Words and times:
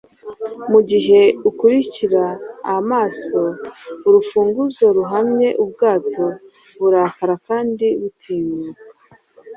Mugihe 0.71 1.21
ukurikira 1.49 2.23
amaso 2.77 3.41
urufunguzo 4.07 4.83
ruhamye 4.97 5.49
ubwato 5.63 6.25
burakara 6.81 7.35
kandi 7.47 7.85
butinyuka 8.01 8.83